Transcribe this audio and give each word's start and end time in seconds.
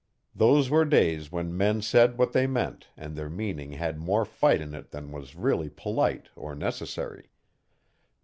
Those 0.33 0.67
were 0.71 0.83
days 0.83 1.31
when 1.31 1.55
men 1.55 1.79
said 1.83 2.17
what 2.17 2.31
they 2.33 2.47
meant 2.47 2.87
and 2.97 3.15
their 3.15 3.29
meaning 3.29 3.73
had 3.73 3.99
more 3.99 4.25
fight 4.25 4.59
in 4.59 4.73
it 4.73 4.89
than 4.89 5.11
was 5.11 5.35
really 5.35 5.69
polite 5.69 6.29
or 6.35 6.55
necessary. 6.55 7.29